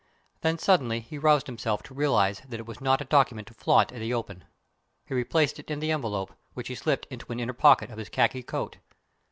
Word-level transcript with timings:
Then, 0.41 0.57
suddenly, 0.57 0.99
he 1.01 1.19
roused 1.19 1.45
himself 1.45 1.83
to 1.83 1.93
realize 1.93 2.41
that 2.49 2.59
it 2.59 2.65
was 2.65 2.81
not 2.81 3.01
a 3.01 3.05
document 3.05 3.47
to 3.49 3.53
flaunt 3.53 3.91
in 3.91 3.99
the 4.01 4.15
open. 4.15 4.45
He 5.05 5.13
replaced 5.13 5.59
it 5.59 5.69
in 5.69 5.79
the 5.79 5.91
envelope, 5.91 6.33
which 6.55 6.69
he 6.69 6.73
slipped 6.73 7.05
into 7.11 7.31
an 7.31 7.39
inner 7.39 7.53
pocket 7.53 7.91
of 7.91 7.99
his 7.99 8.09
khaki 8.09 8.41
coat. 8.41 8.77